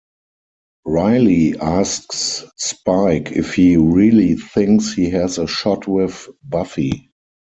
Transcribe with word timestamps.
Riley 0.83 1.55
asks 1.59 2.43
Spike 2.57 3.33
if 3.33 3.53
he 3.53 3.77
really 3.77 4.33
thinks 4.33 4.93
he 4.95 5.11
has 5.11 5.37
a 5.37 5.45
shot 5.45 5.87
with 5.87 6.27
Buffy. 6.43 7.11